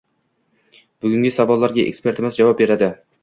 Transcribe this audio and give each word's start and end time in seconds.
Bugungi 1.05 1.31
savollarga 1.35 1.85
ekspertimiz 1.91 2.33
javob 2.41 2.59
beradi 2.65 2.89